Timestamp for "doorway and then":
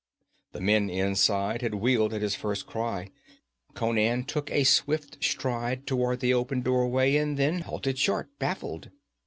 6.63-7.59